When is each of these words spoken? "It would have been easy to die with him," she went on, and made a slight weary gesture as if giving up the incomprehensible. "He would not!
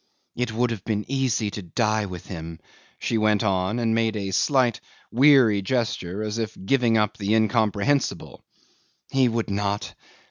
"It 0.35 0.51
would 0.51 0.71
have 0.71 0.83
been 0.83 1.05
easy 1.07 1.51
to 1.51 1.61
die 1.61 2.07
with 2.07 2.25
him," 2.25 2.59
she 2.97 3.19
went 3.19 3.43
on, 3.43 3.77
and 3.77 3.93
made 3.93 4.15
a 4.15 4.31
slight 4.31 4.79
weary 5.11 5.61
gesture 5.61 6.23
as 6.23 6.39
if 6.39 6.57
giving 6.65 6.97
up 6.97 7.17
the 7.17 7.35
incomprehensible. 7.35 8.43
"He 9.11 9.29
would 9.29 9.51
not! 9.51 9.93